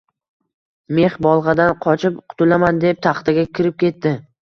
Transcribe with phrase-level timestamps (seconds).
[0.99, 4.21] Mix bolg’adan qochib qutulaman deb, taxtaga kirib ketdi.